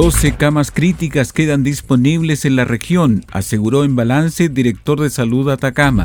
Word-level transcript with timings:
12 0.00 0.36
camas 0.36 0.70
críticas 0.70 1.32
quedan 1.32 1.64
disponibles 1.64 2.44
en 2.44 2.54
la 2.54 2.64
región, 2.64 3.24
aseguró 3.32 3.82
en 3.82 3.96
balance 3.96 4.48
director 4.48 5.00
de 5.00 5.10
salud 5.10 5.50
Atacama. 5.50 6.04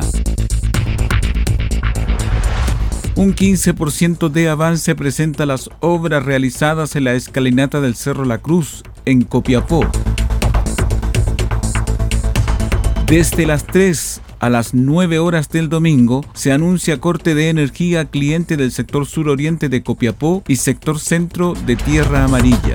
Un 3.14 3.36
15% 3.36 4.30
de 4.30 4.50
avance 4.50 4.96
presenta 4.96 5.46
las 5.46 5.70
obras 5.80 6.26
realizadas 6.26 6.96
en 6.96 7.04
la 7.04 7.14
escalinata 7.14 7.82
del 7.82 7.94
Cerro 7.94 8.26
La 8.26 8.40
Cruz, 8.40 8.82
en 9.06 9.22
Copiapó. 9.22 9.86
Desde 13.06 13.46
las 13.46 13.64
3 13.68 14.22
a 14.40 14.50
las 14.50 14.74
9 14.74 15.20
horas 15.20 15.50
del 15.50 15.70
domingo 15.70 16.26
se 16.34 16.52
anuncia 16.52 17.00
corte 17.00 17.36
de 17.36 17.50
energía 17.50 18.00
a 18.00 18.06
cliente 18.06 18.58
del 18.58 18.72
sector 18.72 19.06
suroriente 19.06 19.70
de 19.70 19.84
Copiapó 19.84 20.44
y 20.48 20.56
sector 20.56 21.00
centro 21.00 21.54
de 21.68 21.76
Tierra 21.76 22.24
Amarilla. 22.24 22.74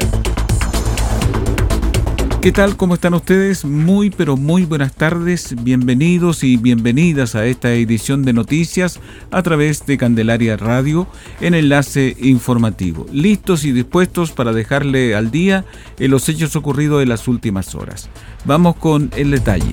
¿Qué 2.41 2.53
tal? 2.53 2.77
¿Cómo 2.77 2.95
están 2.95 3.15
ustedes? 3.15 3.65
Muy 3.65 4.11
pero 4.11 4.37
muy 4.37 4.65
buenas 4.65 4.95
tardes, 4.95 5.57
bienvenidos 5.65 6.45
y 6.45 6.57
bienvenidas 6.57 7.35
a 7.35 7.45
esta 7.47 7.73
edición 7.73 8.23
de 8.23 8.33
noticias 8.33 9.01
a 9.33 9.43
través 9.43 9.85
de 9.87 9.99
Candelaria 9.99 10.57
Radio 10.57 11.09
en 11.41 11.55
enlace 11.55 12.17
informativo. 12.21 13.07
Listos 13.13 13.65
y 13.65 13.73
dispuestos 13.73 14.31
para 14.31 14.53
dejarle 14.53 15.17
al 15.17 15.33
día 15.33 15.65
en 15.99 16.13
los 16.13 16.29
hechos 16.29 16.55
ocurridos 16.55 17.03
en 17.03 17.09
las 17.09 17.27
últimas 17.27 17.75
horas. 17.75 18.09
Vamos 18.45 18.77
con 18.77 19.11
el 19.17 19.33
detalle. 19.33 19.73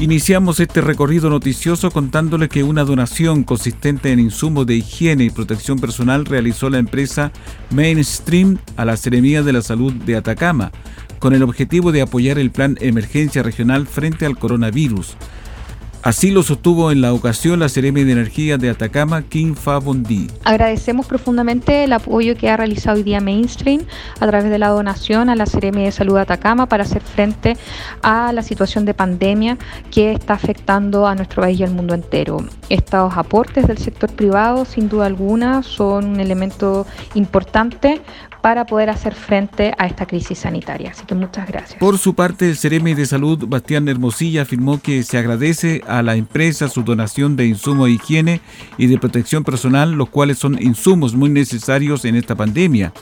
Iniciamos 0.00 0.60
este 0.60 0.80
recorrido 0.80 1.28
noticioso 1.28 1.90
contándole 1.90 2.48
que 2.48 2.62
una 2.62 2.84
donación 2.84 3.42
consistente 3.42 4.12
en 4.12 4.20
insumos 4.20 4.64
de 4.64 4.76
higiene 4.76 5.24
y 5.24 5.30
protección 5.30 5.80
personal 5.80 6.24
realizó 6.24 6.70
la 6.70 6.78
empresa 6.78 7.32
Mainstream 7.70 8.58
a 8.76 8.84
la 8.84 8.96
Seremía 8.96 9.42
de 9.42 9.52
la 9.52 9.60
Salud 9.60 9.92
de 9.92 10.14
Atacama, 10.14 10.70
con 11.18 11.34
el 11.34 11.42
objetivo 11.42 11.90
de 11.90 12.02
apoyar 12.02 12.38
el 12.38 12.52
plan 12.52 12.78
emergencia 12.80 13.42
regional 13.42 13.88
frente 13.88 14.24
al 14.24 14.38
coronavirus. 14.38 15.16
Así 16.08 16.30
lo 16.30 16.42
sostuvo 16.42 16.90
en 16.90 17.02
la 17.02 17.12
ocasión 17.12 17.60
la 17.60 17.68
Seremi 17.68 18.02
de 18.02 18.12
Energía 18.12 18.56
de 18.56 18.70
Atacama, 18.70 19.20
Kim 19.20 19.54
Fa 19.54 19.76
Bondi. 19.76 20.26
Agradecemos 20.42 21.04
profundamente 21.04 21.84
el 21.84 21.92
apoyo 21.92 22.34
que 22.34 22.48
ha 22.48 22.56
realizado 22.56 22.96
hoy 22.96 23.02
día 23.02 23.20
Mainstream 23.20 23.82
a 24.18 24.26
través 24.26 24.48
de 24.48 24.58
la 24.58 24.68
donación 24.68 25.28
a 25.28 25.36
la 25.36 25.44
Seremi 25.44 25.84
de 25.84 25.92
Salud 25.92 26.14
de 26.14 26.22
Atacama 26.22 26.64
para 26.64 26.84
hacer 26.84 27.02
frente 27.02 27.58
a 28.00 28.32
la 28.32 28.40
situación 28.40 28.86
de 28.86 28.94
pandemia 28.94 29.58
que 29.90 30.12
está 30.12 30.32
afectando 30.32 31.06
a 31.06 31.14
nuestro 31.14 31.42
país 31.42 31.60
y 31.60 31.64
al 31.64 31.72
mundo 31.72 31.92
entero. 31.92 32.38
Estos 32.70 33.14
aportes 33.14 33.66
del 33.66 33.76
sector 33.76 34.10
privado, 34.10 34.64
sin 34.64 34.88
duda 34.88 35.04
alguna, 35.04 35.62
son 35.62 36.06
un 36.06 36.20
elemento 36.20 36.86
importante 37.16 38.00
para 38.40 38.66
poder 38.66 38.90
hacer 38.90 39.14
frente 39.14 39.74
a 39.78 39.86
esta 39.86 40.06
crisis 40.06 40.38
sanitaria. 40.38 40.92
Así 40.92 41.04
que 41.04 41.14
muchas 41.14 41.46
gracias. 41.48 41.78
Por 41.78 41.98
su 41.98 42.14
parte, 42.14 42.48
el 42.48 42.56
Ceremi 42.56 42.94
de 42.94 43.06
Salud, 43.06 43.44
Bastián 43.46 43.88
Hermosilla, 43.88 44.42
afirmó 44.42 44.80
que 44.80 45.02
se 45.02 45.18
agradece 45.18 45.82
a 45.86 45.97
la 46.02 46.16
empresa 46.16 46.68
su 46.68 46.82
donación 46.82 47.36
de 47.36 47.46
insumos 47.46 47.86
de 47.86 47.94
higiene 47.94 48.40
y 48.76 48.86
de 48.86 48.98
protección 48.98 49.44
personal, 49.44 49.92
los 49.92 50.08
cuales 50.08 50.38
son 50.38 50.60
insumos 50.60 51.14
muy 51.14 51.30
necesarios 51.30 52.04
en 52.04 52.16
esta 52.16 52.34
pandemia. 52.34 52.92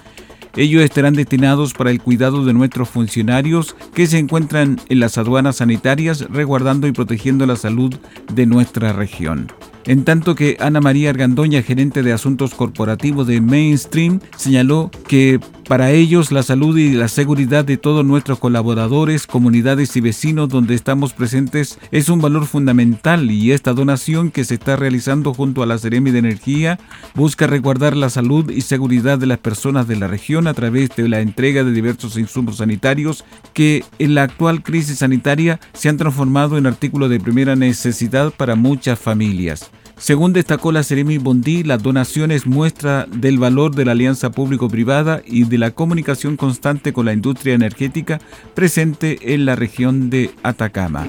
Ellos 0.56 0.82
estarán 0.82 1.14
destinados 1.14 1.74
para 1.74 1.90
el 1.90 2.00
cuidado 2.00 2.44
de 2.44 2.54
nuestros 2.54 2.88
funcionarios 2.88 3.76
que 3.94 4.06
se 4.06 4.18
encuentran 4.18 4.80
en 4.88 5.00
las 5.00 5.18
aduanas 5.18 5.56
sanitarias, 5.56 6.26
resguardando 6.30 6.86
y 6.86 6.92
protegiendo 6.92 7.44
la 7.46 7.56
salud 7.56 7.94
de 8.32 8.46
nuestra 8.46 8.92
región 8.92 9.48
en 9.86 10.04
tanto 10.04 10.34
que 10.34 10.56
Ana 10.60 10.80
María 10.80 11.10
Argandoña, 11.10 11.62
gerente 11.62 12.02
de 12.02 12.12
asuntos 12.12 12.54
corporativos 12.54 13.26
de 13.26 13.40
Mainstream, 13.40 14.20
señaló 14.36 14.90
que 15.06 15.40
para 15.68 15.90
ellos 15.90 16.30
la 16.30 16.42
salud 16.42 16.76
y 16.78 16.92
la 16.92 17.08
seguridad 17.08 17.64
de 17.64 17.76
todos 17.76 18.04
nuestros 18.04 18.38
colaboradores, 18.38 19.26
comunidades 19.26 19.96
y 19.96 20.00
vecinos 20.00 20.48
donde 20.48 20.74
estamos 20.74 21.12
presentes 21.12 21.78
es 21.90 22.08
un 22.08 22.20
valor 22.20 22.46
fundamental 22.46 23.30
y 23.30 23.50
esta 23.50 23.72
donación 23.72 24.30
que 24.30 24.44
se 24.44 24.54
está 24.54 24.76
realizando 24.76 25.34
junto 25.34 25.62
a 25.62 25.66
la 25.66 25.78
Seremi 25.78 26.12
de 26.12 26.20
Energía 26.20 26.78
busca 27.14 27.46
resguardar 27.46 27.96
la 27.96 28.10
salud 28.10 28.50
y 28.50 28.60
seguridad 28.60 29.18
de 29.18 29.26
las 29.26 29.38
personas 29.38 29.88
de 29.88 29.96
la 29.96 30.06
región 30.06 30.46
a 30.46 30.54
través 30.54 30.90
de 30.94 31.08
la 31.08 31.20
entrega 31.20 31.64
de 31.64 31.72
diversos 31.72 32.16
insumos 32.16 32.58
sanitarios 32.58 33.24
que 33.52 33.84
en 33.98 34.14
la 34.14 34.22
actual 34.22 34.62
crisis 34.62 34.98
sanitaria 34.98 35.58
se 35.72 35.88
han 35.88 35.96
transformado 35.96 36.58
en 36.58 36.66
artículos 36.66 37.10
de 37.10 37.18
primera 37.18 37.56
necesidad 37.56 38.30
para 38.30 38.54
muchas 38.54 38.98
familias. 38.98 39.70
Según 39.98 40.34
destacó 40.34 40.72
la 40.72 40.82
Seremi 40.82 41.16
Bondi, 41.16 41.62
las 41.62 41.82
donaciones 41.82 42.46
muestra 42.46 43.06
del 43.10 43.38
valor 43.38 43.74
de 43.74 43.86
la 43.86 43.92
alianza 43.92 44.30
público-privada 44.30 45.22
y 45.24 45.44
de 45.44 45.56
la 45.56 45.70
comunicación 45.70 46.36
constante 46.36 46.92
con 46.92 47.06
la 47.06 47.14
industria 47.14 47.54
energética 47.54 48.20
presente 48.54 49.32
en 49.34 49.46
la 49.46 49.56
región 49.56 50.10
de 50.10 50.30
Atacama. 50.42 51.08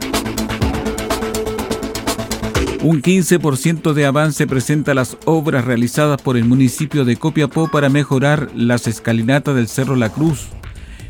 Un 2.81 3.01
15% 3.01 3.91
de 3.91 4.05
avance 4.05 4.47
presenta 4.47 4.93
las 4.93 5.17
obras 5.25 5.65
realizadas 5.65 6.21
por 6.21 6.37
el 6.37 6.45
municipio 6.45 7.03
de 7.03 7.17
Copiapó 7.17 7.67
para 7.69 7.89
mejorar 7.89 8.49
las 8.55 8.87
escalinatas 8.87 9.55
del 9.55 9.67
Cerro 9.67 9.97
La 9.97 10.09
Cruz, 10.09 10.47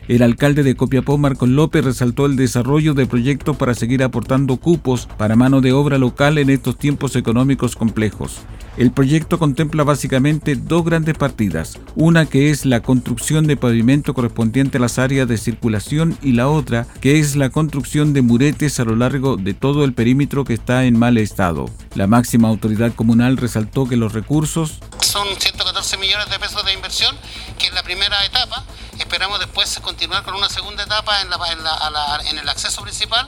el 0.07 0.23
alcalde 0.23 0.63
de 0.63 0.75
Copiapó, 0.75 1.17
Marcos 1.17 1.49
López, 1.49 1.83
resaltó 1.83 2.25
el 2.25 2.35
desarrollo 2.35 2.93
de 2.93 3.05
proyectos 3.05 3.57
para 3.57 3.73
seguir 3.73 4.03
aportando 4.03 4.57
cupos 4.57 5.07
para 5.17 5.35
mano 5.35 5.59
de 5.59 5.73
obra 5.73 5.97
local 5.97 6.37
en 6.37 6.49
estos 6.49 6.77
tiempos 6.77 7.15
económicos 7.15 7.75
complejos. 7.75 8.41
El 8.77 8.91
proyecto 8.91 9.39
contempla 9.39 9.83
básicamente 9.83 10.55
dos 10.55 10.85
grandes 10.85 11.17
partidas, 11.17 11.79
una 11.95 12.27
que 12.27 12.51
es 12.51 12.63
la 12.63 12.81
construcción 12.81 13.47
de 13.47 13.57
pavimento 13.57 14.13
correspondiente 14.13 14.77
a 14.77 14.81
las 14.81 14.99
áreas 14.99 15.27
de 15.27 15.37
circulación 15.37 16.17
y 16.21 16.33
la 16.33 16.47
otra 16.47 16.85
que 17.01 17.19
es 17.19 17.35
la 17.35 17.49
construcción 17.49 18.13
de 18.13 18.21
muretes 18.21 18.79
a 18.79 18.85
lo 18.85 18.95
largo 18.95 19.35
de 19.35 19.55
todo 19.55 19.83
el 19.83 19.93
perímetro 19.93 20.45
que 20.45 20.53
está 20.53 20.85
en 20.85 20.97
mal 20.97 21.17
estado. 21.17 21.71
La 21.95 22.05
máxima 22.05 22.47
autoridad 22.47 22.93
comunal 22.93 23.37
resaltó 23.37 23.87
que 23.89 23.97
los 23.97 24.13
recursos 24.13 24.79
son 25.01 25.27
114 25.39 25.97
millones 25.97 26.29
de 26.29 26.37
pesos 26.37 26.63
de 26.63 26.73
inversión, 26.73 27.15
que 27.57 27.67
es 27.67 27.73
la 27.73 27.81
primera 27.81 28.23
etapa, 28.25 28.63
Esperamos 28.99 29.39
después 29.39 29.79
continuar 29.81 30.23
con 30.23 30.33
una 30.33 30.49
segunda 30.49 30.83
etapa 30.83 31.21
en, 31.21 32.37
el 32.37 32.49
acceso 32.49 32.81
principal 32.81 33.27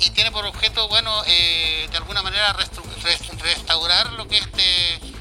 y 0.00 0.10
tiene 0.10 0.30
por 0.30 0.44
objeto, 0.44 0.88
bueno, 0.88 1.10
eh, 1.26 1.86
de 1.90 1.96
alguna 1.96 2.22
manera 2.22 2.52
restaurar 2.52 4.12
lo 4.14 4.26
que 4.26 4.38
este, 4.38 4.62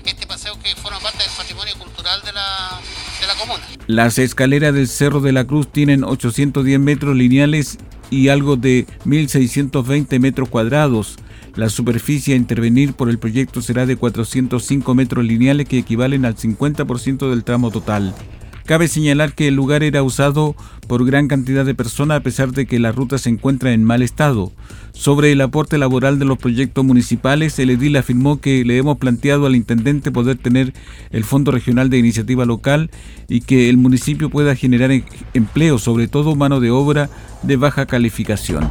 este 0.06 0.28
paseo 0.28 0.58
que 0.60 0.76
forma 0.76 1.00
parte 1.00 1.20
del 1.20 1.32
patrimonio 1.38 1.76
cultural 1.78 2.22
de 2.24 2.34
la, 2.34 2.80
de 3.22 3.28
la 3.28 3.36
comuna. 3.36 3.64
Las 3.88 4.18
escaleras 4.18 4.74
del 4.74 4.88
Cerro 4.88 5.22
de 5.22 5.32
la 5.32 5.46
Cruz 5.46 5.72
tienen 5.72 6.04
810 6.04 6.80
metros 6.80 7.16
lineales 7.16 7.78
y 8.10 8.30
algo 8.30 8.56
de 8.56 8.88
1.620 9.06 10.20
metros 10.20 10.50
cuadrados. 10.50 11.18
La 11.56 11.70
superficie 11.70 12.34
a 12.34 12.38
intervenir 12.38 12.94
por 12.94 13.10
el 13.10 13.20
proyecto 13.20 13.62
será 13.62 13.86
de 13.86 13.96
405 13.96 14.96
metros 14.96 15.24
lineales 15.24 15.68
que 15.68 15.78
equivalen 15.78 16.26
al 16.26 16.36
50% 16.36 17.30
del 17.30 17.44
tramo 17.44 17.70
total. 17.70 18.16
Cabe 18.66 18.88
señalar 18.88 19.34
que 19.34 19.50
el 19.50 19.56
lugar 19.56 19.84
era 19.84 20.04
usado 20.04 20.56
por 20.88 21.06
gran 21.06 21.28
cantidad 21.28 21.66
de 21.66 21.76
personas 21.76 22.18
a 22.18 22.24
pesar 22.24 22.52
de 22.52 22.66
que 22.66 22.80
la 22.80 22.92
ruta 22.92 23.18
se 23.18 23.30
encuentra 23.30 23.74
en 23.74 23.84
mal 23.84 24.02
estado. 24.02 24.52
Sobre 24.94 25.32
el 25.32 25.42
aporte 25.42 25.78
laboral 25.78 26.18
de 26.18 26.26
los 26.26 26.38
proyectos 26.38 26.86
municipales, 26.86 27.58
el 27.60 27.72
edil 27.72 27.98
afirmó 27.98 28.40
que 28.40 28.64
le 28.64 28.78
hemos 28.78 28.98
planteado 28.98 29.48
al 29.48 29.56
intendente 29.56 30.12
poder 30.12 30.38
tener 30.38 30.74
el 31.12 31.24
Fondo 31.24 31.52
Regional 31.52 31.90
de 31.90 31.98
Iniciativa 31.98 32.46
Local 32.46 32.90
y 33.28 33.42
que 33.42 33.70
el 33.70 33.78
municipio 33.78 34.30
pueda 34.30 34.56
generar 34.56 34.92
em-, 34.92 35.04
empleo, 35.34 35.78
sobre 35.78 36.08
todo 36.08 36.36
mano 36.36 36.60
de 36.60 36.72
obra 36.72 37.10
de 37.42 37.58
baja 37.58 37.86
calificación. 37.86 38.70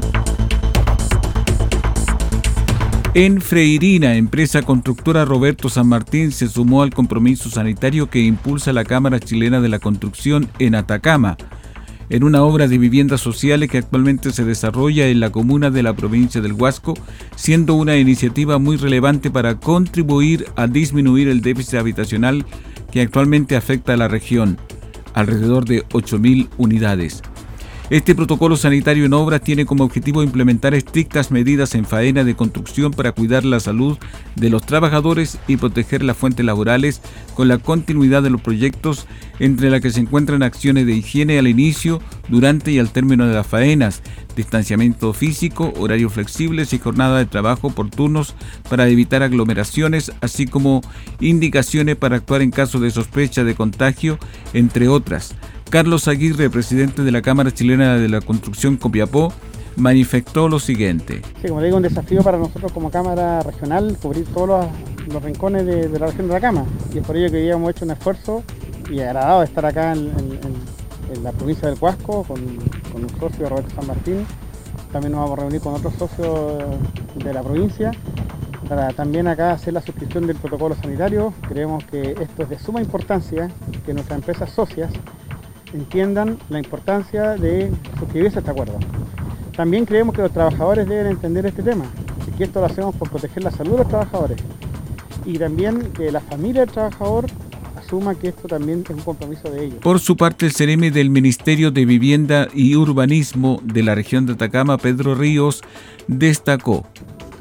En 3.15 3.43
Freirina, 3.43 4.17
empresa 4.17 4.63
constructora 4.63 5.27
Roberto 5.27 5.69
San 5.69 5.87
Martín 5.87 6.33
se 6.33 6.49
sumó 6.49 6.83
al 6.83 6.95
compromiso 6.95 7.51
sanitario 7.51 8.09
que 8.09 8.21
impulsa 8.21 8.73
la 8.73 8.85
Cámara 8.85 9.21
Chilena 9.21 9.61
de 9.61 9.69
la 9.69 9.81
Construcción 9.81 10.49
en 10.59 10.75
Atacama, 10.75 11.37
en 12.09 12.25
una 12.25 12.43
obra 12.43 12.69
de 12.69 12.79
viviendas 12.79 13.21
sociales 13.21 13.69
que 13.69 13.77
actualmente 13.77 14.33
se 14.33 14.45
desarrolla 14.45 15.09
en 15.09 15.21
la 15.21 15.29
comuna 15.29 15.69
de 15.69 15.83
la 15.83 15.93
provincia 15.93 16.41
del 16.41 16.55
Huasco, 16.55 16.95
siendo 17.37 17.75
una 17.75 17.99
iniciativa 17.99 18.59
muy 18.59 18.79
relevante 18.79 19.31
para 19.31 19.57
contribuir 19.61 20.47
a 20.57 20.67
disminuir 20.67 21.29
el 21.29 21.43
déficit 21.43 21.81
habitacional 21.81 22.47
que 22.91 23.03
actualmente 23.03 23.57
afecta 23.57 23.93
a 23.93 23.99
la 23.99 24.09
región, 24.09 24.57
alrededor 25.13 25.67
de 25.67 25.87
8.000 25.89 26.49
unidades. 26.57 27.23
Este 27.91 28.15
protocolo 28.15 28.57
sanitario 28.57 29.05
en 29.05 29.13
obras 29.13 29.43
tiene 29.43 29.67
como 29.67 29.85
objetivo 29.85 30.23
implementar 30.23 30.73
estrictas 30.73 31.31
medidas 31.31 31.75
en 31.75 31.85
faena 31.85 32.25
de 32.25 32.35
construcción 32.35 32.93
para 32.93 33.13
cuidar 33.13 33.45
la 33.45 33.61
salud 33.61 33.99
de 34.35 34.49
los 34.49 34.65
trabajadores 34.65 35.39
y 35.47 35.59
proteger 35.59 36.03
las 36.03 36.17
fuentes 36.17 36.47
laborales 36.47 37.03
con 37.35 37.49
la 37.49 37.59
continuidad 37.59 38.23
de 38.23 38.31
los 38.31 38.41
proyectos, 38.41 39.07
entre 39.41 39.69
las 39.69 39.81
que 39.81 39.91
se 39.91 40.01
encuentran 40.01 40.43
acciones 40.43 40.87
de 40.87 40.95
higiene 40.95 41.39
al 41.39 41.49
inicio, 41.49 42.01
durante 42.29 42.73
y 42.73 42.79
al 42.79 42.93
término 42.93 43.27
de 43.27 43.35
las 43.35 43.47
faenas, 43.47 44.03
distanciamiento 44.37 45.13
físico, 45.13 45.75
horarios 45.77 46.15
flexibles 46.15 46.73
y 46.73 46.79
jornada 46.79 47.19
de 47.19 47.27
trabajo 47.27 47.71
por 47.71 47.91
turnos 47.91 48.35
para 48.71 48.89
evitar 48.89 49.23
aglomeraciones, 49.23 50.13
así 50.23 50.47
como 50.47 50.81
indicaciones 51.21 51.97
para 51.97 52.17
actuar 52.17 52.41
en 52.41 52.53
caso 52.53 52.79
de 52.81 52.91
sospecha 52.91 53.45
de 53.45 53.55
contagio, 53.55 54.19
entre 54.55 54.89
otras. 54.89 55.35
Carlos 55.73 56.07
Aguirre, 56.07 56.51
presidente 56.51 57.03
de 57.03 57.11
la 57.11 57.23
Cámara 57.23 57.51
Chilena 57.51 57.97
de 57.97 58.07
la 58.07 58.21
Construcción 58.21 58.77
Copiapó, 58.77 59.33
manifestó 59.77 60.47
lo 60.47 60.61
siguiente. 60.61 61.23
Sí, 61.41 61.49
como 61.49 61.63
digo, 61.63 61.79
un 61.79 61.83
desafío 61.83 62.23
para 62.23 62.37
nosotros 62.37 62.71
como 62.73 62.91
Cámara 62.91 63.41
Regional 63.41 63.97
cubrir 64.03 64.27
todos 64.27 64.67
los, 65.07 65.23
rincones 65.23 65.65
de, 65.65 65.89
la 65.99 66.09
región 66.09 66.29
de 66.29 66.35
la 66.35 66.41
Cama 66.43 66.67
y 66.93 66.99
es 66.99 67.07
por 67.07 67.17
ello 67.17 67.31
que 67.31 67.39
hoy 67.39 67.49
hemos 67.49 67.71
hecho 67.71 67.87
un 67.87 67.93
esfuerzo 67.93 68.45
y 68.91 69.01
agradado 69.01 69.41
de 69.41 69.47
estar 69.47 69.65
acá 69.65 69.95
en, 69.95 70.13
la 71.23 71.33
provincia 71.33 71.69
del 71.69 71.79
Cuasco 71.79 72.23
con, 72.25 72.37
con 72.93 73.05
un 73.05 73.11
socio 73.19 73.49
Roberto 73.49 73.75
San 73.75 73.87
Martín. 73.87 74.27
También 74.93 75.13
nos 75.13 75.23
vamos 75.23 75.39
a 75.39 75.41
reunir 75.41 75.63
con 75.63 75.73
otros 75.73 75.95
socios 75.95 76.65
de 77.15 77.33
la 77.33 77.43
provincia 77.43 77.93
para 78.69 78.93
también 78.93 79.27
acá 79.27 79.53
hacer 79.53 79.73
la 79.73 79.81
suscripción 79.81 80.27
del 80.27 80.37
protocolo 80.37 80.75
sanitario. 80.75 81.33
Creemos 81.49 81.83
que 81.85 82.15
esto 82.21 82.43
es 82.43 82.51
de 82.51 82.59
suma 82.59 82.83
importancia, 82.83 83.51
que 83.87 83.95
nuestras 83.95 84.19
empresas 84.19 84.51
socias 84.51 84.91
entiendan 85.73 86.39
la 86.49 86.59
importancia 86.59 87.37
de 87.37 87.71
suscribirse 87.99 88.39
a 88.39 88.41
este 88.41 88.51
acuerdo. 88.51 88.79
También 89.57 89.85
creemos 89.85 90.15
que 90.15 90.23
los 90.23 90.33
trabajadores 90.33 90.89
deben 90.89 91.07
entender 91.07 91.47
este 91.47 91.63
tema, 91.63 91.85
y 92.27 92.31
que 92.33 92.45
esto 92.45 92.61
lo 92.61 92.67
hacemos 92.67 92.95
por 92.97 93.11
proteger 93.11 93.45
la 93.45 93.51
salud 93.51 93.73
de 93.73 93.79
los 93.79 93.89
trabajadores. 93.89 94.39
Y 95.25 95.39
también 95.39 95.93
que 95.93 96.11
la 96.11 96.21
familia 96.21 96.63
del 96.63 96.71
trabajador 96.71 97.27
asuma 97.77 98.15
que 98.15 98.29
esto 98.29 98.49
también 98.49 98.83
es 98.85 98.91
un 98.91 99.03
compromiso 99.03 99.51
de 99.51 99.67
ellos. 99.67 99.79
Por 99.81 100.01
su 100.01 100.17
parte, 100.17 100.47
el 100.47 100.53
CEREMI 100.53 100.91
del 100.91 101.11
Ministerio 101.11 101.71
de 101.71 101.85
Vivienda 101.85 102.49
y 102.55 102.75
Urbanismo 102.75 103.61
de 103.63 103.83
la 103.83 103.95
región 103.95 104.27
de 104.27 104.33
Atacama, 104.33 104.79
Pedro 104.79 105.15
Ríos, 105.15 105.63
destacó. 106.07 106.87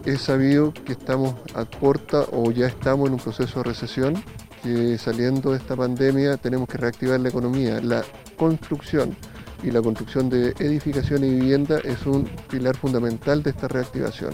Es 0.05 0.21
sabido 0.21 0.73
que 0.73 0.93
estamos 0.93 1.35
a 1.53 1.63
puerta 1.65 2.25
o 2.31 2.51
ya 2.51 2.67
estamos 2.67 3.07
en 3.07 3.13
un 3.13 3.19
proceso 3.19 3.59
de 3.59 3.69
recesión 3.69 4.23
que 4.63 4.97
saliendo 4.97 5.51
de 5.51 5.57
esta 5.57 5.75
pandemia 5.75 6.37
tenemos 6.37 6.67
que 6.67 6.77
reactivar 6.77 7.19
la 7.19 7.29
economía. 7.29 7.79
La 7.81 8.03
construcción 8.41 9.15
y 9.61 9.69
la 9.69 9.83
construcción 9.83 10.27
de 10.27 10.55
edificación 10.57 11.23
y 11.23 11.29
vivienda 11.29 11.77
es 11.83 12.07
un 12.07 12.27
pilar 12.49 12.75
fundamental 12.75 13.43
de 13.43 13.51
esta 13.51 13.67
reactivación. 13.67 14.33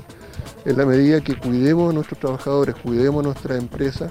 En 0.64 0.78
la 0.78 0.86
medida 0.86 1.20
que 1.20 1.36
cuidemos 1.36 1.92
a 1.92 1.94
nuestros 1.94 2.18
trabajadores, 2.18 2.76
cuidemos 2.76 3.20
a 3.20 3.28
nuestra 3.28 3.58
empresa, 3.58 4.10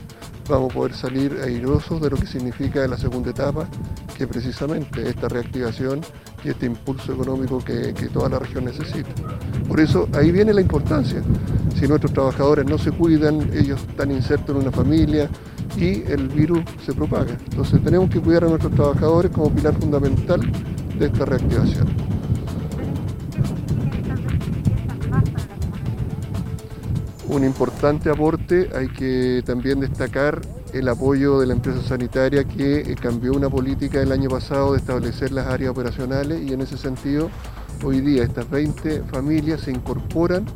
vamos 0.50 0.70
a 0.70 0.74
poder 0.74 0.92
salir 0.92 1.38
airosos 1.42 2.02
de 2.02 2.10
lo 2.10 2.18
que 2.18 2.26
significa 2.26 2.86
la 2.86 2.98
segunda 2.98 3.30
etapa, 3.30 3.66
que 4.18 4.26
precisamente 4.26 5.08
esta 5.08 5.30
reactivación 5.30 6.02
y 6.44 6.50
este 6.50 6.66
impulso 6.66 7.14
económico 7.14 7.64
que, 7.64 7.94
que 7.94 8.08
toda 8.08 8.28
la 8.28 8.38
región 8.38 8.66
necesita. 8.66 9.08
Por 9.66 9.80
eso 9.80 10.10
ahí 10.12 10.30
viene 10.30 10.52
la 10.52 10.60
importancia. 10.60 11.22
Si 11.74 11.88
nuestros 11.88 12.12
trabajadores 12.12 12.66
no 12.66 12.76
se 12.76 12.90
cuidan, 12.90 13.50
ellos 13.54 13.80
están 13.88 14.10
insertos 14.10 14.54
en 14.54 14.60
una 14.60 14.72
familia, 14.72 15.30
y 15.76 16.04
el 16.08 16.28
virus 16.28 16.60
se 16.84 16.92
propaga. 16.92 17.36
Entonces 17.50 17.82
tenemos 17.82 18.10
que 18.10 18.20
cuidar 18.20 18.44
a 18.44 18.48
nuestros 18.48 18.72
trabajadores 18.74 19.30
como 19.30 19.50
pilar 19.50 19.74
fundamental 19.74 20.40
de 20.98 21.06
esta 21.06 21.24
reactivación. 21.24 21.86
Un 27.28 27.44
importante 27.44 28.08
aporte, 28.08 28.70
hay 28.74 28.88
que 28.88 29.42
también 29.44 29.80
destacar 29.80 30.40
el 30.72 30.88
apoyo 30.88 31.40
de 31.40 31.46
la 31.46 31.54
empresa 31.54 31.82
sanitaria 31.82 32.44
que 32.44 32.80
eh, 32.80 32.94
cambió 33.00 33.32
una 33.32 33.48
política 33.50 34.00
el 34.00 34.12
año 34.12 34.28
pasado 34.28 34.72
de 34.72 34.78
establecer 34.78 35.32
las 35.32 35.46
áreas 35.46 35.70
operacionales 35.70 36.42
y 36.42 36.52
en 36.52 36.60
ese 36.60 36.76
sentido 36.76 37.30
hoy 37.84 38.00
día 38.00 38.24
estas 38.24 38.48
20 38.50 39.02
familias 39.04 39.62
se 39.62 39.70
incorporan 39.70 40.46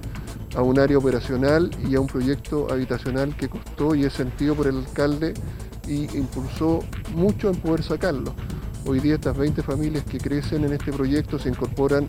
a 0.57 0.63
un 0.63 0.79
área 0.79 0.99
operacional 0.99 1.71
y 1.89 1.95
a 1.95 2.01
un 2.01 2.07
proyecto 2.07 2.67
habitacional 2.71 3.37
que 3.37 3.49
costó 3.49 3.95
y 3.95 4.05
es 4.05 4.13
sentido 4.13 4.55
por 4.55 4.67
el 4.67 4.79
alcalde 4.79 5.35
y 5.87 6.17
impulsó 6.17 6.81
mucho 7.15 7.49
en 7.49 7.57
poder 7.57 7.83
sacarlo. 7.83 8.35
Hoy 8.87 9.01
día 9.01 9.15
estas 9.15 9.37
20 9.37 9.63
familias 9.63 10.05
que 10.05 10.19
crecen 10.19 10.65
en 10.65 10.73
este 10.73 10.93
proyecto 10.93 11.39
se 11.39 11.51
incorporan 11.51 12.09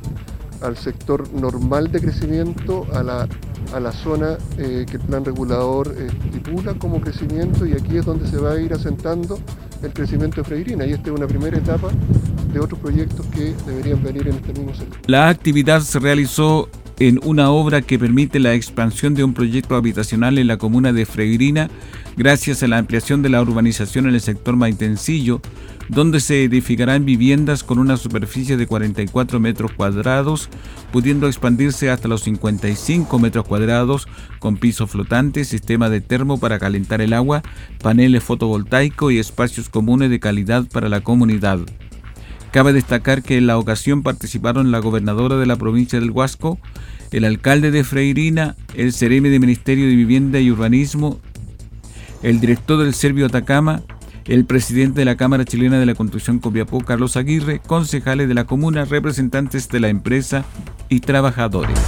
al 0.61 0.77
sector 0.77 1.31
normal 1.33 1.91
de 1.91 1.99
crecimiento, 1.99 2.85
a 2.93 3.03
la, 3.03 3.27
a 3.73 3.79
la 3.79 3.91
zona 3.91 4.37
eh, 4.57 4.85
que 4.89 4.97
el 4.97 5.03
plan 5.03 5.25
regulador 5.25 5.93
estipula 5.97 6.73
como 6.75 7.01
crecimiento 7.01 7.65
y 7.65 7.73
aquí 7.73 7.97
es 7.97 8.05
donde 8.05 8.27
se 8.27 8.37
va 8.37 8.51
a 8.51 8.61
ir 8.61 8.73
asentando 8.73 9.39
el 9.81 9.91
crecimiento 9.91 10.37
de 10.37 10.43
Freirina 10.43 10.85
y 10.85 10.93
esta 10.93 11.09
es 11.09 11.17
una 11.17 11.27
primera 11.27 11.57
etapa 11.57 11.89
de 12.53 12.59
otros 12.59 12.79
proyectos 12.79 13.25
que 13.27 13.55
deberían 13.65 14.03
venir 14.03 14.27
en 14.27 14.35
este 14.35 14.53
mismo 14.53 14.75
sector. 14.75 14.99
La 15.07 15.29
actividad 15.29 15.81
se 15.81 15.99
realizó 15.99 16.69
en 17.07 17.19
una 17.23 17.49
obra 17.49 17.81
que 17.81 17.97
permite 17.97 18.39
la 18.39 18.53
expansión 18.53 19.15
de 19.15 19.23
un 19.23 19.33
proyecto 19.33 19.75
habitacional 19.75 20.37
en 20.37 20.45
la 20.45 20.57
comuna 20.57 20.93
de 20.93 21.07
Freirina 21.07 21.67
gracias 22.15 22.61
a 22.61 22.67
la 22.67 22.77
ampliación 22.77 23.23
de 23.23 23.29
la 23.29 23.41
urbanización 23.41 24.05
en 24.05 24.13
el 24.13 24.21
sector 24.21 24.55
Maitencillo, 24.55 25.41
donde 25.89 26.19
se 26.19 26.43
edificarán 26.43 27.03
viviendas 27.03 27.63
con 27.63 27.79
una 27.79 27.97
superficie 27.97 28.55
de 28.55 28.67
44 28.67 29.39
metros 29.39 29.71
cuadrados, 29.71 30.47
pudiendo 30.91 31.25
expandirse 31.25 31.89
hasta 31.89 32.07
los 32.07 32.21
55 32.21 33.17
metros 33.17 33.47
cuadrados, 33.47 34.07
con 34.37 34.57
piso 34.57 34.85
flotante, 34.85 35.43
sistema 35.43 35.89
de 35.89 36.01
termo 36.01 36.39
para 36.39 36.59
calentar 36.59 37.01
el 37.01 37.13
agua, 37.13 37.41
paneles 37.81 38.23
fotovoltaicos 38.23 39.11
y 39.11 39.17
espacios 39.17 39.69
comunes 39.69 40.11
de 40.11 40.19
calidad 40.19 40.65
para 40.71 40.87
la 40.87 41.01
comunidad. 41.01 41.61
Cabe 42.51 42.73
destacar 42.73 43.23
que 43.23 43.37
en 43.37 43.47
la 43.47 43.57
ocasión 43.57 44.03
participaron 44.03 44.71
la 44.71 44.79
gobernadora 44.79 45.37
de 45.37 45.45
la 45.45 45.55
provincia 45.55 46.01
del 46.01 46.11
Huasco, 46.11 46.59
el 47.11 47.25
alcalde 47.25 47.71
de 47.71 47.83
Freirina, 47.83 48.55
el 48.73 48.93
CEREME 48.93 49.29
de 49.29 49.39
Ministerio 49.39 49.85
de 49.87 49.95
Vivienda 49.95 50.39
y 50.39 50.49
Urbanismo, 50.49 51.19
el 52.23 52.39
director 52.39 52.81
del 52.81 52.93
Servio 52.93 53.25
Atacama, 53.25 53.81
el 54.25 54.45
presidente 54.45 55.01
de 55.01 55.05
la 55.05 55.17
Cámara 55.17 55.45
Chilena 55.45 55.79
de 55.79 55.85
la 55.85 55.95
Construcción 55.95 56.39
Copiapó, 56.39 56.79
Carlos 56.79 57.17
Aguirre, 57.17 57.59
concejales 57.59 58.27
de 58.27 58.33
la 58.33 58.45
comuna, 58.45 58.85
representantes 58.85 59.67
de 59.67 59.79
la 59.79 59.89
empresa 59.89 60.45
y 60.89 61.01
trabajadores. 61.01 61.79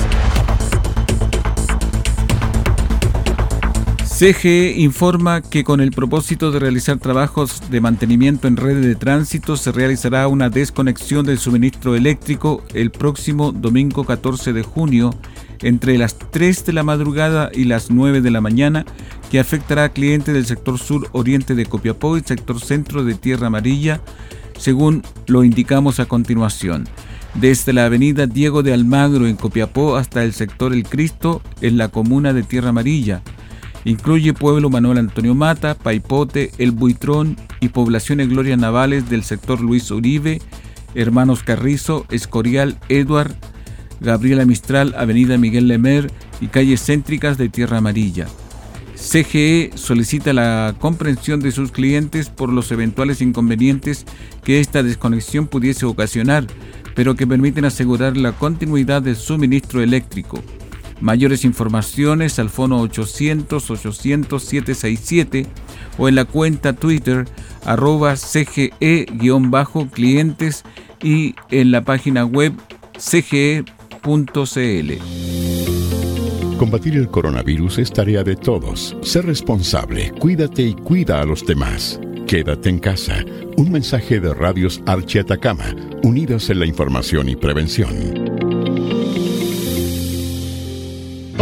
CGE 4.24 4.76
informa 4.78 5.42
que 5.42 5.66
con 5.66 5.82
el 5.82 5.92
propósito 5.92 6.50
de 6.50 6.60
realizar 6.60 6.98
trabajos 6.98 7.62
de 7.70 7.82
mantenimiento 7.82 8.48
en 8.48 8.56
redes 8.56 8.86
de 8.86 8.96
tránsito 8.96 9.58
se 9.58 9.74
realizará 9.74 10.30
una 10.30 10.50
desconexión 10.50 11.26
del 11.26 11.40
suministro 11.40 11.94
eléctrico 11.94 12.64
el 12.74 12.90
próximo 12.90 13.52
domingo 13.52 14.06
14 14.06 14.54
de 14.54 14.64
junio 14.64 15.14
entre 15.62 15.98
las 15.98 16.18
3 16.18 16.64
de 16.64 16.72
la 16.72 16.84
madrugada 16.84 17.52
y 17.54 17.66
las 17.66 17.92
9 17.92 18.22
de 18.22 18.32
la 18.32 18.40
mañana 18.40 18.86
que 19.30 19.42
afectará 19.42 19.84
a 19.84 19.90
clientes 19.90 20.34
del 20.34 20.46
sector 20.46 20.80
sur 20.80 21.10
oriente 21.12 21.54
de 21.54 21.66
Copiapó 21.66 22.16
y 22.18 22.22
sector 22.22 22.62
centro 22.62 23.04
de 23.04 23.16
Tierra 23.16 23.48
Amarilla, 23.48 24.00
según 24.58 25.04
lo 25.28 25.44
indicamos 25.44 26.00
a 26.00 26.06
continuación. 26.06 26.88
Desde 27.34 27.74
la 27.74 27.88
avenida 27.88 28.26
Diego 28.26 28.64
de 28.64 28.72
Almagro 28.72 29.28
en 29.28 29.36
Copiapó 29.36 29.98
hasta 29.98 30.24
el 30.24 30.32
sector 30.32 30.72
El 30.72 30.84
Cristo 30.84 31.42
en 31.60 31.78
la 31.78 31.90
comuna 31.90 32.32
de 32.32 32.44
Tierra 32.44 32.70
Amarilla, 32.70 33.22
Incluye 33.86 34.34
pueblo 34.34 34.70
Manuel 34.70 34.98
Antonio 34.98 35.36
Mata, 35.36 35.76
Paipote, 35.76 36.52
El 36.58 36.72
Buitrón 36.72 37.38
y 37.60 37.70
poblaciones 37.70 38.30
Glorias 38.30 38.58
Navales 38.58 39.10
del 39.10 39.24
sector 39.24 39.60
Luis 39.60 39.92
Uribe, 39.92 40.42
Hermanos 40.96 41.44
Carrizo, 41.44 42.06
Escorial, 42.10 42.78
Edward, 42.88 43.36
Gabriela 44.00 44.46
Mistral, 44.46 44.94
Avenida 44.98 45.38
Miguel 45.38 45.68
Lemer 45.68 46.12
y 46.40 46.48
calles 46.48 46.86
céntricas 46.86 47.38
de 47.38 47.50
Tierra 47.50 47.78
Amarilla. 47.78 48.28
CGE 48.96 49.72
solicita 49.76 50.34
la 50.34 50.76
comprensión 50.80 51.42
de 51.42 51.52
sus 51.52 51.72
clientes 51.72 52.30
por 52.30 52.50
los 52.50 52.72
eventuales 52.72 53.22
inconvenientes 53.22 54.06
que 54.44 54.60
esta 54.60 54.82
desconexión 54.82 55.48
pudiese 55.48 55.86
ocasionar, 55.86 56.46
pero 56.96 57.16
que 57.16 57.28
permiten 57.28 57.66
asegurar 57.66 58.16
la 58.16 58.32
continuidad 58.34 59.02
del 59.02 59.16
suministro 59.16 59.82
eléctrico. 59.82 60.42
Mayores 61.04 61.44
informaciones 61.44 62.40
al 62.40 62.50
fono 62.50 62.82
800-800-767 62.88 65.46
o 65.98 66.08
en 66.08 66.16
la 66.16 66.24
cuenta 66.24 66.72
Twitter 66.72 67.26
arroba 67.66 68.16
CGE-clientes 68.16 70.64
y 71.02 71.36
en 71.52 71.72
la 71.72 71.84
página 71.84 72.24
web 72.24 72.54
cge.cl. 72.98 73.66
Combatir 76.58 76.96
el 76.96 77.10
coronavirus 77.10 77.80
es 77.80 77.92
tarea 77.92 78.24
de 78.24 78.38
todos. 78.38 78.96
Sé 79.02 79.22
responsable, 79.22 80.14
cuídate 80.22 80.62
y 80.62 80.74
cuida 80.74 81.20
a 81.20 81.26
los 81.26 81.46
demás. 81.46 82.00
Quédate 82.28 82.70
en 82.70 82.80
casa. 82.80 83.26
Un 83.58 83.74
mensaje 83.74 84.22
de 84.22 84.34
Radios 84.34 84.82
Archi 84.86 85.20
Atacama, 85.20 85.76
unidos 86.02 86.50
en 86.50 86.60
la 86.60 86.66
información 86.66 87.28
y 87.28 87.36
prevención. 87.36 88.33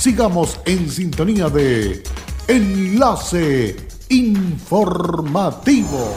sigamos 0.00 0.58
en 0.64 0.88
sintonía 0.88 1.50
de 1.50 2.02
Enlace 2.48 3.76
Informativo. 4.08 6.14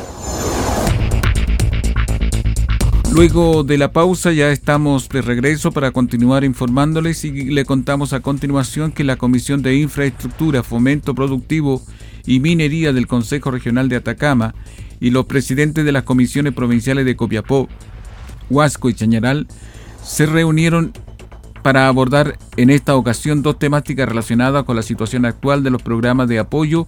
Luego 3.12 3.66
de 3.66 3.78
la 3.78 3.92
pausa 3.92 4.32
ya 4.32 4.52
estamos 4.52 5.10
de 5.10 5.22
regreso 5.22 5.74
para 5.74 5.92
continuar 5.92 6.46
informándoles 6.46 7.26
y 7.26 7.32
le 7.32 7.66
contamos 7.66 8.14
a 8.14 8.22
continuación 8.22 8.94
que 8.94 9.04
la 9.04 9.18
Comisión 9.18 9.62
de 9.62 9.76
Infraestructura, 9.76 10.64
Fomento 10.64 11.14
Productivo 11.14 11.82
y 12.26 12.40
Minería 12.40 12.94
del 12.94 13.06
Consejo 13.06 13.52
Regional 13.52 13.90
de 13.90 13.98
Atacama 13.98 14.56
y 15.02 15.10
los 15.10 15.26
presidentes 15.26 15.84
de 15.84 15.92
las 15.92 16.04
comisiones 16.04 16.54
provinciales 16.54 17.04
de 17.04 17.18
Copiapó, 17.18 17.68
Huasco 18.50 18.88
y 18.88 18.94
Chañaral 18.94 19.46
se 20.02 20.26
reunieron 20.26 20.94
para 21.64 21.88
abordar 21.88 22.34
en 22.58 22.70
esta 22.70 22.96
ocasión 22.96 23.42
dos 23.42 23.58
temáticas 23.58 24.08
relacionadas 24.08 24.64
con 24.66 24.76
la 24.76 24.82
situación 24.82 25.26
actual 25.26 25.64
de 25.64 25.70
los 25.72 25.82
programas 25.82 26.28
de 26.28 26.38
apoyo 26.38 26.86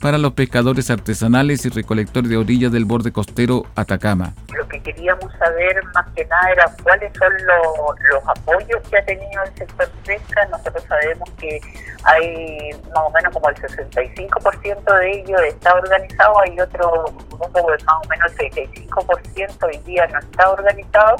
para 0.00 0.18
los 0.18 0.34
pescadores 0.34 0.90
artesanales 0.90 1.64
y 1.64 1.70
recolectores 1.70 2.30
de 2.30 2.36
orillas 2.36 2.70
del 2.70 2.84
borde 2.84 3.10
costero 3.10 3.64
Atacama. 3.74 4.34
Lo 4.56 4.68
que 4.68 4.80
queríamos 4.80 5.32
saber 5.38 5.82
más 5.94 6.06
que 6.14 6.24
nada 6.26 6.52
era 6.52 6.72
cuáles 6.82 7.10
son 7.18 7.32
los, 7.46 8.28
apoyos 8.28 8.80
que 8.88 8.98
ha 8.98 9.04
tenido 9.04 9.42
el 9.42 9.54
sector 9.56 9.88
pesca. 10.04 10.46
Nosotros 10.50 10.84
sabemos 10.88 11.28
que 11.38 11.60
hay 12.04 12.70
más 12.94 13.04
o 13.06 13.10
menos 13.10 13.32
como 13.32 13.48
el 13.48 13.56
65% 13.56 14.98
de 15.00 15.10
ellos 15.10 15.40
está 15.48 15.72
organizado, 15.74 16.40
hay 16.40 16.60
otro 16.60 17.04
grupo 17.30 17.68
más 17.86 18.04
o 18.04 18.08
menos 18.08 18.32
el 18.38 18.50
65% 18.52 19.56
hoy 19.62 19.78
día 19.84 20.06
no 20.06 20.18
está 20.20 20.50
organizado 20.50 21.16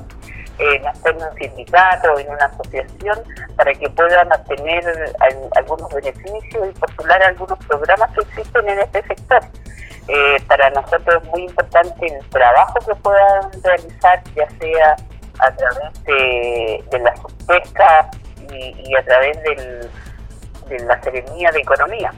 en 0.58 0.86
hacer 0.86 1.16
un 1.16 1.38
sindicato 1.38 2.12
o 2.12 2.18
en 2.18 2.28
una 2.30 2.46
asociación 2.46 3.18
para 3.56 3.72
que 3.74 3.88
puedan 3.90 4.32
obtener 4.32 4.84
algunos 5.56 5.92
beneficios 5.92 6.68
y 6.68 6.78
postular 6.78 7.22
algunos 7.22 7.58
programas 7.66 8.10
que 8.12 8.20
existen 8.20 8.68
en 8.68 8.80
este 8.80 9.02
sector. 9.02 9.40
Eh, 10.08 10.42
para 10.46 10.70
nosotros 10.70 11.22
es 11.22 11.28
muy 11.30 11.42
importante 11.42 12.06
el 12.06 12.26
trabajo 12.30 12.74
que 12.86 12.94
puedan 12.96 13.50
realizar, 13.62 14.22
ya 14.34 14.48
sea 14.58 14.96
a 15.38 15.50
través 15.52 16.04
de, 16.04 16.84
la 16.98 17.14
pesca 17.46 18.10
y, 18.50 18.96
a 18.96 19.04
través 19.04 19.42
de 19.42 19.88
la 20.86 21.02
Serenía 21.02 21.52
de 21.52 21.60
Economía. 21.60 22.12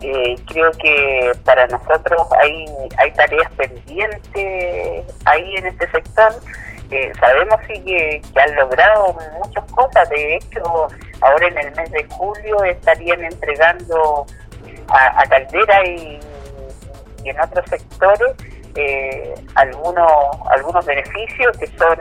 Eh, 0.00 0.34
creo 0.48 0.72
que 0.72 1.32
para 1.44 1.66
nosotros 1.68 2.26
hay, 2.40 2.64
hay 2.98 3.12
tareas 3.12 3.52
pendientes 3.52 5.04
ahí 5.26 5.56
en 5.56 5.66
este 5.66 5.88
sector 5.90 6.32
sabemos 7.18 7.60
sí 7.66 7.82
que, 7.84 8.22
han 8.36 8.54
logrado 8.56 9.16
muchas 9.38 9.64
cosas. 9.72 10.08
De 10.10 10.36
hecho, 10.36 10.88
ahora 11.20 11.46
en 11.48 11.58
el 11.58 11.74
mes 11.74 11.90
de 11.90 12.04
julio 12.10 12.64
estarían 12.64 13.24
entregando 13.24 14.26
a, 14.88 15.24
Caldera 15.26 15.86
y, 15.86 16.20
en 17.24 17.40
otros 17.40 17.64
sectores 17.70 18.34
eh, 18.74 19.34
algunos 19.54 20.10
algunos 20.50 20.84
beneficios 20.84 21.56
que 21.58 21.66
son 21.68 21.98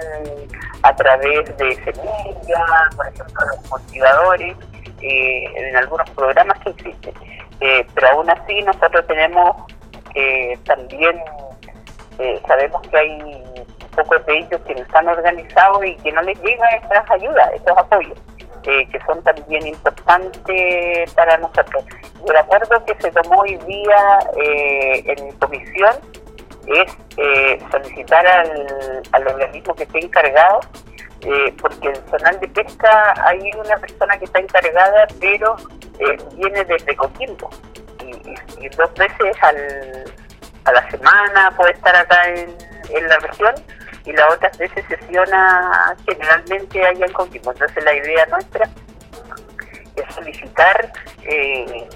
a 0.82 0.96
través 0.96 1.46
de 1.58 1.76
semillas, 1.76 2.96
por 2.96 3.08
ejemplo, 3.08 3.46
los 3.52 3.70
cultivadores, 3.70 4.56
eh, 5.02 5.46
en 5.56 5.76
algunos 5.76 6.10
programas 6.12 6.58
que 6.60 6.70
existen. 6.72 7.14
Eh, 7.60 7.86
pero 7.94 8.10
aún 8.12 8.30
así 8.30 8.62
nosotros 8.62 9.06
tenemos 9.06 9.56
también, 10.66 11.22
sabemos 12.48 12.82
que 12.88 12.98
hay 12.98 13.51
pocos 13.92 14.26
de 14.26 14.38
ellos 14.40 14.62
que 14.68 14.76
no 14.76 14.82
están 14.82 15.08
organizados 15.08 15.86
y 15.86 15.96
que 15.98 16.12
no 16.12 16.22
les 16.22 16.42
llegan 16.42 16.70
estas 16.82 17.10
ayudas, 17.12 17.50
estos 17.54 17.78
apoyos, 17.78 18.18
eh, 18.64 18.88
que 18.90 19.00
son 19.06 19.22
también 19.24 19.68
importantes 19.68 21.14
para 21.14 21.38
nosotros. 21.38 21.84
el 22.28 22.38
acuerdo 22.38 22.84
que 22.86 22.96
se 23.02 23.12
tomó 23.12 23.42
hoy 23.42 23.56
día 23.68 24.20
eh, 24.44 25.04
en 25.06 25.32
comisión 25.38 25.96
es 26.68 26.98
eh, 27.18 27.60
solicitar 27.72 28.26
al, 28.26 29.02
al, 29.12 29.28
organismo 29.28 29.74
que 29.74 29.84
esté 29.84 30.06
encargado, 30.06 30.60
porque 31.62 31.90
el 31.90 31.96
zonal 32.10 32.40
de 32.40 32.48
pesca 32.48 33.14
hay 33.26 33.40
una 33.56 33.78
persona 33.78 34.18
que 34.18 34.26
está 34.26 34.40
encargada, 34.40 35.08
pero 35.20 35.56
viene 36.36 36.64
desde 36.66 36.96
Coquimbo. 36.96 37.50
Y, 38.60 38.70
dos 38.70 38.94
veces 38.94 39.36
al, 39.42 40.04
a 40.66 40.72
la 40.72 40.90
semana 40.90 41.52
puede 41.56 41.74
estar 41.74 41.96
acá 41.96 42.28
en, 42.30 42.56
en 42.96 43.08
la 43.08 43.18
región 43.20 43.54
y 44.06 44.12
las 44.14 44.34
otras 44.34 44.58
veces 44.58 44.84
sesiona 44.88 45.96
generalmente 46.08 46.86
allá 46.86 47.06
en 47.06 47.14
Coquimbo. 47.14 47.52
Entonces 47.52 47.84
la 47.84 47.96
idea 47.96 48.26
nuestra 48.28 48.70
es 49.96 50.16
solicitar 50.16 50.92
eh, 51.24 51.88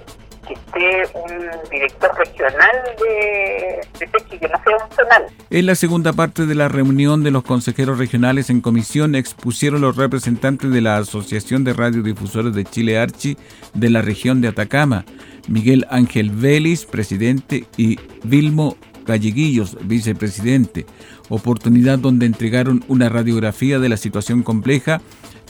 que 0.48 0.54
esté 0.54 1.18
un 1.18 1.70
director 1.72 2.16
regional 2.18 2.72
de, 3.00 3.88
de 4.00 4.40
que 4.40 4.48
no 4.48 4.64
sea 4.64 4.86
un 4.86 4.96
zonal. 4.96 5.26
En 5.50 5.66
la 5.66 5.76
segunda 5.76 6.14
parte 6.14 6.46
de 6.46 6.56
la 6.56 6.68
reunión 6.68 7.24
de 7.24 7.32
los 7.32 7.44
consejeros 7.44 7.98
regionales 7.98 8.50
en 8.50 8.62
comisión 8.62 9.16
expusieron 9.16 9.82
los 9.82 9.98
representantes 9.98 10.72
de 10.72 10.82
la 10.82 10.98
Asociación 10.98 11.64
de 11.64 11.74
Radiodifusores 11.74 12.54
de 12.54 12.64
Chile 12.64 13.00
Archi 13.00 13.38
de 13.74 13.90
la 13.90 14.02
región 14.02 14.42
de 14.42 14.50
Atacama, 14.50 15.06
Miguel 15.48 15.86
Ángel 15.90 16.30
Vélez, 16.30 16.86
presidente, 16.86 17.66
y 17.78 18.00
Vilmo 18.24 18.78
Galleguillos, 19.06 19.78
vicepresidente, 19.84 20.86
oportunidad 21.30 22.00
donde 22.00 22.26
entregaron 22.26 22.84
una 22.88 23.10
radiografía 23.10 23.80
de 23.80 23.90
la 23.90 23.98
situación 23.98 24.44
compleja 24.44 25.02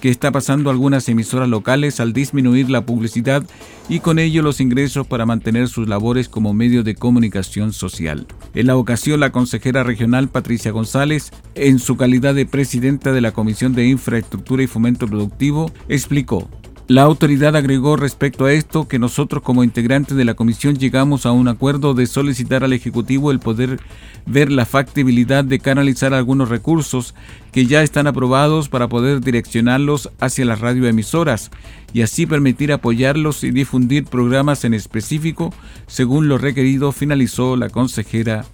que 0.01 0.09
está 0.09 0.31
pasando 0.31 0.69
algunas 0.69 1.07
emisoras 1.09 1.49
locales 1.49 1.99
al 1.99 2.13
disminuir 2.13 2.69
la 2.69 2.85
publicidad 2.85 3.43
y 3.89 3.99
con 3.99 4.19
ello 4.19 4.41
los 4.41 4.61
ingresos 4.61 5.07
para 5.07 5.25
mantener 5.25 5.67
sus 5.67 5.87
labores 5.87 6.29
como 6.29 6.53
medio 6.53 6.83
de 6.83 6.95
comunicación 6.95 7.73
social. 7.73 8.27
En 8.53 8.67
la 8.67 8.75
ocasión, 8.75 9.19
la 9.19 9.31
consejera 9.31 9.83
regional 9.83 10.27
Patricia 10.27 10.71
González, 10.71 11.31
en 11.55 11.79
su 11.79 11.97
calidad 11.97 12.35
de 12.35 12.45
presidenta 12.45 13.13
de 13.13 13.21
la 13.21 13.31
Comisión 13.31 13.73
de 13.73 13.87
Infraestructura 13.87 14.63
y 14.63 14.67
Fomento 14.67 15.07
Productivo, 15.07 15.71
explicó 15.87 16.49
la 16.87 17.01
autoridad 17.01 17.55
agregó 17.55 17.95
respecto 17.95 18.45
a 18.45 18.53
esto 18.53 18.87
que 18.87 18.99
nosotros 18.99 19.41
como 19.41 19.63
integrantes 19.63 20.15
de 20.15 20.25
la 20.25 20.35
comisión 20.35 20.77
llegamos 20.77 21.25
a 21.25 21.31
un 21.31 21.47
acuerdo 21.47 21.95
de 21.95 22.05
solicitar 22.05 22.63
al 22.63 22.73
Ejecutivo 22.73 23.31
el 23.31 23.39
poder 23.39 23.79
ver 24.27 24.51
la 24.51 24.67
factibilidad 24.67 25.43
de 25.43 25.59
canalizar 25.59 26.13
algunos 26.13 26.49
recursos 26.49 27.15
que 27.51 27.65
ya 27.65 27.81
están 27.81 28.05
aprobados 28.05 28.69
para 28.69 28.87
poder 28.87 29.21
direccionarlos 29.21 30.11
hacia 30.19 30.45
las 30.45 30.59
radioemisoras 30.59 31.49
y 31.91 32.03
así 32.03 32.27
permitir 32.27 32.71
apoyarlos 32.71 33.43
y 33.43 33.49
difundir 33.49 34.05
programas 34.05 34.63
en 34.63 34.75
específico 34.75 35.53
según 35.87 36.27
lo 36.27 36.37
requerido, 36.37 36.91
finalizó 36.91 37.55
la 37.55 37.69
consejera 37.69 38.45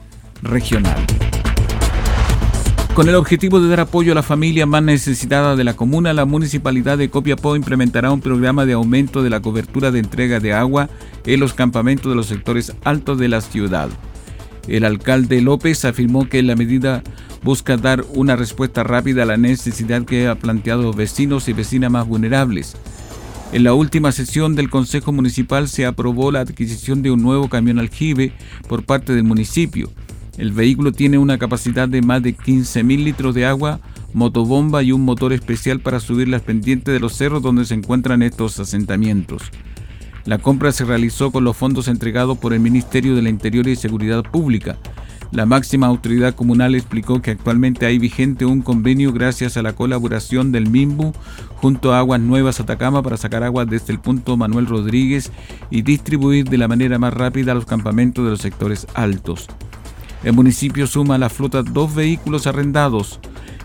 regional. 0.41 1.05
Con 2.93 3.07
el 3.07 3.15
objetivo 3.15 3.61
de 3.61 3.69
dar 3.69 3.79
apoyo 3.79 4.11
a 4.11 4.15
la 4.15 4.21
familia 4.21 4.65
más 4.65 4.83
necesitada 4.83 5.55
de 5.55 5.63
la 5.63 5.77
comuna, 5.77 6.11
la 6.11 6.25
municipalidad 6.25 6.97
de 6.97 7.09
Copiapó 7.09 7.55
implementará 7.55 8.11
un 8.11 8.19
programa 8.19 8.65
de 8.65 8.73
aumento 8.73 9.23
de 9.23 9.29
la 9.29 9.39
cobertura 9.39 9.91
de 9.91 9.99
entrega 9.99 10.41
de 10.41 10.51
agua 10.51 10.89
en 11.25 11.39
los 11.39 11.53
campamentos 11.53 12.11
de 12.11 12.17
los 12.17 12.25
sectores 12.25 12.73
altos 12.83 13.17
de 13.17 13.29
la 13.29 13.39
ciudad. 13.39 13.87
El 14.67 14.83
alcalde 14.83 15.39
López 15.39 15.85
afirmó 15.85 16.27
que 16.27 16.43
la 16.43 16.57
medida 16.57 17.01
busca 17.43 17.77
dar 17.77 18.03
una 18.13 18.35
respuesta 18.35 18.83
rápida 18.83 19.23
a 19.23 19.25
la 19.25 19.37
necesidad 19.37 20.03
que 20.03 20.27
ha 20.27 20.35
planteado 20.35 20.91
vecinos 20.91 21.47
y 21.47 21.53
vecinas 21.53 21.91
más 21.91 22.05
vulnerables. 22.05 22.75
En 23.53 23.63
la 23.63 23.73
última 23.73 24.11
sesión 24.11 24.53
del 24.53 24.69
Consejo 24.69 25.13
Municipal 25.13 25.69
se 25.69 25.85
aprobó 25.85 26.29
la 26.29 26.41
adquisición 26.41 27.01
de 27.01 27.11
un 27.11 27.23
nuevo 27.23 27.47
camión 27.47 27.79
aljibe 27.79 28.33
por 28.67 28.83
parte 28.83 29.13
del 29.13 29.23
municipio 29.23 29.89
el 30.37 30.51
vehículo 30.51 30.91
tiene 30.91 31.17
una 31.17 31.37
capacidad 31.37 31.89
de 31.89 32.01
más 32.01 32.23
de 32.23 32.35
15.000 32.35 33.03
litros 33.03 33.35
de 33.35 33.45
agua, 33.45 33.79
motobomba 34.13 34.81
y 34.83 34.91
un 34.91 35.01
motor 35.01 35.33
especial 35.33 35.79
para 35.79 35.99
subir 35.99 36.27
las 36.27 36.41
pendientes 36.41 36.93
de 36.93 36.99
los 36.99 37.13
cerros 37.13 37.41
donde 37.41 37.65
se 37.65 37.73
encuentran 37.73 38.21
estos 38.21 38.59
asentamientos. 38.59 39.43
La 40.25 40.37
compra 40.37 40.71
se 40.71 40.85
realizó 40.85 41.31
con 41.31 41.43
los 41.43 41.57
fondos 41.57 41.87
entregados 41.87 42.37
por 42.37 42.53
el 42.53 42.59
Ministerio 42.59 43.15
de 43.15 43.23
la 43.23 43.29
Interior 43.29 43.67
y 43.67 43.75
Seguridad 43.75 44.23
Pública. 44.23 44.77
La 45.31 45.45
máxima 45.45 45.87
autoridad 45.87 46.35
comunal 46.35 46.75
explicó 46.75 47.21
que 47.21 47.31
actualmente 47.31 47.85
hay 47.85 47.97
vigente 47.97 48.45
un 48.45 48.61
convenio 48.61 49.13
gracias 49.13 49.57
a 49.57 49.61
la 49.61 49.73
colaboración 49.73 50.51
del 50.51 50.69
MIMBU 50.69 51.13
junto 51.55 51.93
a 51.93 51.99
Aguas 51.99 52.19
Nuevas 52.19 52.59
Atacama 52.59 53.01
para 53.01 53.17
sacar 53.17 53.43
agua 53.43 53.65
desde 53.65 53.93
el 53.93 53.99
punto 53.99 54.35
Manuel 54.35 54.67
Rodríguez 54.67 55.31
y 55.69 55.83
distribuir 55.83 56.49
de 56.49 56.57
la 56.57 56.67
manera 56.67 56.99
más 56.99 57.13
rápida 57.13 57.53
a 57.53 57.55
los 57.55 57.65
campamentos 57.65 58.25
de 58.25 58.31
los 58.31 58.41
sectores 58.41 58.85
altos. 58.93 59.47
El 60.23 60.33
municipio 60.33 60.85
suma 60.85 61.15
a 61.15 61.17
la 61.17 61.29
flota 61.29 61.63
dos 61.63 61.95
vehículos 61.95 62.45
arrendados 62.45 63.19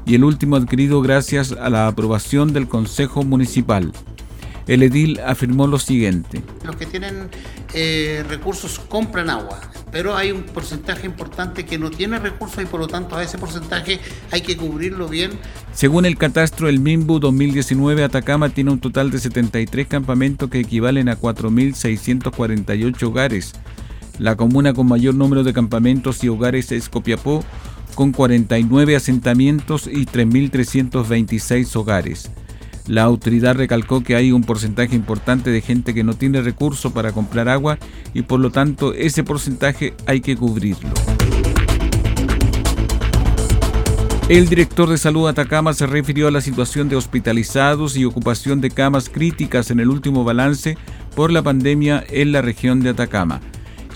y 0.07 0.15
el 0.15 0.25
último 0.25 0.57
adquirido 0.57 1.03
gracias 1.03 1.53
a 1.53 1.69
la 1.69 1.87
aprobación 1.87 2.55
del 2.55 2.67
Consejo 2.67 3.25
Municipal. 3.25 3.93
El 4.67 4.83
edil 4.83 5.21
afirmó 5.21 5.67
lo 5.67 5.79
siguiente. 5.79 6.43
Los 6.65 6.77
que 6.77 6.87
tienen 6.87 7.29
eh, 7.75 8.25
recursos 8.29 8.81
compran 8.81 9.31
agua, 9.31 9.61
pero 9.93 10.17
hay 10.17 10.33
un 10.33 10.43
porcentaje 10.43 11.07
importante 11.07 11.65
que 11.65 11.79
no 11.79 11.91
tiene 11.91 12.19
recursos 12.19 12.63
y 12.63 12.67
por 12.67 12.81
lo 12.81 12.89
tanto 12.89 13.17
a 13.17 13.23
ese 13.23 13.39
porcentaje 13.39 14.01
hay 14.33 14.41
que 14.41 14.57
cubrirlo 14.57 15.09
bien. 15.09 15.33
Según 15.73 16.07
el 16.07 16.17
catastro 16.17 16.69
el 16.69 16.81
MIMBU 16.81 17.21
2019, 17.21 18.03
Atacama 18.03 18.49
tiene 18.49 18.73
un 18.73 18.81
total 18.81 19.11
de 19.11 19.19
73 19.19 19.87
campamentos 19.87 20.51
que 20.51 20.61
equivalen 20.61 21.11
a 21.11 21.19
4.648 21.19 23.03
hogares 23.05 23.53
la 24.19 24.37
comuna 24.37 24.73
con 24.73 24.89
mayor 24.89 25.15
número 25.15 25.45
de 25.45 25.53
campamentos 25.53 26.23
y 26.25 26.29
hogares 26.29 26.73
es 26.73 26.89
Copiapó, 26.89 27.45
con 27.95 28.13
49 28.13 28.97
asentamientos 28.97 29.87
y 29.87 30.07
3.326 30.07 31.75
hogares. 31.77 32.31
La 32.87 33.03
autoridad 33.03 33.57
recalcó 33.57 34.03
que 34.03 34.15
hay 34.15 34.31
un 34.31 34.45
porcentaje 34.45 34.95
importante 34.95 35.51
de 35.51 35.61
gente 35.61 35.93
que 35.93 36.05
no 36.05 36.15
tiene 36.15 36.41
recursos 36.41 36.93
para 36.93 37.13
comprar 37.13 37.49
agua 37.49 37.79
y 38.15 38.23
por 38.23 38.39
lo 38.39 38.51
tanto 38.51 38.93
ese 38.95 39.25
porcentaje 39.25 39.95
hay 40.07 40.21
que 40.21 40.37
cubrirlo. 40.37 40.91
El 44.29 44.49
director 44.49 44.89
de 44.89 44.99
salud 44.99 45.29
Atacama 45.29 45.73
se 45.73 45.87
refirió 45.87 46.29
a 46.29 46.33
la 46.33 46.41
situación 46.41 46.89
de 46.89 46.97
hospitalizados 46.97 47.97
y 47.97 48.05
ocupación 48.05 48.61
de 48.61 48.71
camas 48.71 49.09
críticas 49.09 49.71
en 49.71 49.81
el 49.81 49.89
último 49.89 50.25
balance 50.25 50.77
por 51.15 51.31
la 51.33 51.43
pandemia 51.43 52.05
en 52.09 52.33
la 52.33 52.43
región 52.43 52.81
de 52.81 52.91
Atacama. 52.91 53.41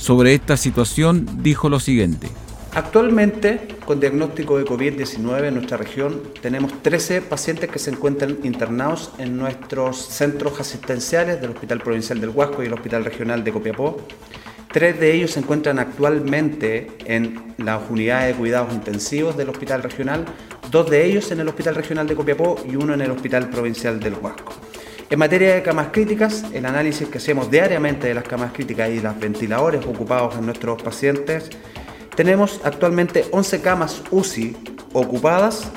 Sobre 0.00 0.32
esta 0.32 0.56
situación 0.56 1.42
dijo 1.42 1.68
lo 1.68 1.78
siguiente. 1.78 2.28
Actualmente, 2.72 3.68
con 3.84 4.00
diagnóstico 4.00 4.56
de 4.56 4.64
COVID-19 4.64 5.48
en 5.48 5.54
nuestra 5.54 5.76
región, 5.76 6.22
tenemos 6.40 6.72
13 6.82 7.20
pacientes 7.20 7.68
que 7.68 7.78
se 7.78 7.90
encuentran 7.90 8.38
internados 8.42 9.12
en 9.18 9.36
nuestros 9.36 9.98
centros 9.98 10.58
asistenciales 10.58 11.42
del 11.42 11.50
Hospital 11.50 11.80
Provincial 11.80 12.18
del 12.18 12.30
Huasco 12.30 12.62
y 12.62 12.66
el 12.66 12.72
Hospital 12.72 13.04
Regional 13.04 13.44
de 13.44 13.52
Copiapó. 13.52 13.98
Tres 14.72 14.98
de 14.98 15.12
ellos 15.12 15.32
se 15.32 15.40
encuentran 15.40 15.78
actualmente 15.78 16.88
en 17.04 17.54
las 17.58 17.82
unidades 17.90 18.34
de 18.34 18.40
cuidados 18.40 18.72
intensivos 18.72 19.36
del 19.36 19.50
Hospital 19.50 19.82
Regional, 19.82 20.24
dos 20.70 20.88
de 20.88 21.04
ellos 21.04 21.30
en 21.30 21.40
el 21.40 21.48
Hospital 21.48 21.74
Regional 21.74 22.06
de 22.06 22.14
Copiapó 22.14 22.56
y 22.66 22.74
uno 22.74 22.94
en 22.94 23.02
el 23.02 23.10
Hospital 23.10 23.50
Provincial 23.50 24.00
del 24.00 24.14
Huasco. 24.14 24.54
En 25.10 25.18
materia 25.18 25.56
de 25.56 25.62
camas 25.64 25.88
críticas, 25.90 26.44
el 26.54 26.64
análisis 26.64 27.08
que 27.08 27.18
hacemos 27.18 27.50
diariamente 27.50 28.06
de 28.06 28.14
las 28.14 28.22
camas 28.22 28.52
críticas 28.52 28.90
y 28.90 29.00
los 29.00 29.18
ventiladores 29.18 29.84
ocupados 29.84 30.36
en 30.36 30.46
nuestros 30.46 30.80
pacientes, 30.80 31.50
tenemos 32.14 32.60
actualmente 32.62 33.24
11 33.32 33.60
camas 33.60 34.04
UCI 34.12 34.56
ocupadas 34.92 35.68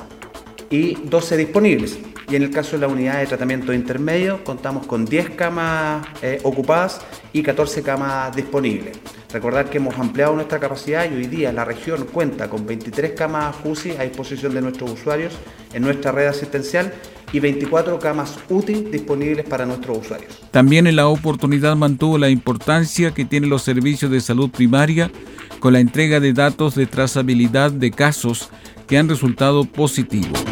y 0.69 0.93
12 1.05 1.37
disponibles. 1.37 1.97
Y 2.29 2.35
en 2.35 2.43
el 2.43 2.51
caso 2.51 2.73
de 2.73 2.81
la 2.81 2.87
unidad 2.87 3.21
de 3.21 3.25
tratamiento 3.25 3.73
intermedio, 3.73 4.43
contamos 4.43 4.85
con 4.85 5.03
10 5.03 5.31
camas 5.31 6.05
eh, 6.21 6.39
ocupadas 6.43 7.01
y 7.33 7.41
14 7.41 7.81
camas 7.81 8.35
disponibles. 8.35 8.99
Recordar 9.31 9.67
que 9.67 9.77
hemos 9.77 9.97
ampliado 9.97 10.35
nuestra 10.35 10.59
capacidad 10.59 11.09
y 11.09 11.15
hoy 11.15 11.25
día 11.25 11.51
la 11.51 11.65
región 11.65 12.05
cuenta 12.05 12.51
con 12.51 12.67
23 12.67 13.13
camas 13.13 13.55
UCI 13.63 13.97
a 13.97 14.03
disposición 14.03 14.53
de 14.53 14.61
nuestros 14.61 14.91
usuarios 14.91 15.33
en 15.73 15.81
nuestra 15.81 16.11
red 16.11 16.27
asistencial 16.27 16.93
y 17.33 17.39
24 17.39 17.99
camas 17.99 18.37
útiles 18.47 18.91
disponibles 18.91 19.45
para 19.45 19.65
nuestros 19.65 19.97
usuarios. 19.97 20.39
También 20.51 20.87
en 20.87 20.95
la 20.95 21.07
oportunidad 21.07 21.75
mantuvo 21.75 22.17
la 22.17 22.29
importancia 22.29 23.13
que 23.13 23.25
tienen 23.25 23.49
los 23.49 23.63
servicios 23.63 24.09
de 24.11 24.21
salud 24.21 24.49
primaria 24.49 25.11
con 25.59 25.73
la 25.73 25.79
entrega 25.79 26.19
de 26.19 26.31
datos 26.31 26.75
de 26.75 26.85
trazabilidad 26.85 27.71
de 27.71 27.91
casos 27.91 28.49
que 28.87 28.97
han 28.97 29.09
resultado 29.09 29.65
positivos. 29.65 30.43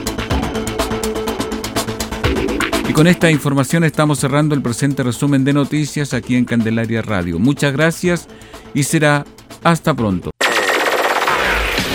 Y 2.89 2.93
con 2.93 3.07
esta 3.07 3.31
información 3.31 3.83
estamos 3.83 4.19
cerrando 4.19 4.55
el 4.55 4.61
presente 4.61 5.03
resumen 5.03 5.45
de 5.45 5.53
noticias 5.53 6.13
aquí 6.13 6.35
en 6.35 6.45
Candelaria 6.45 7.01
Radio. 7.01 7.39
Muchas 7.39 7.71
gracias 7.71 8.27
y 8.73 8.83
será 8.83 9.25
hasta 9.63 9.93
pronto. 9.93 10.31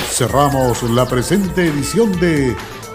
Cerramos 0.08 0.82
la 0.84 1.06
presente 1.06 1.66
edición 1.66 2.18
de 2.18 2.56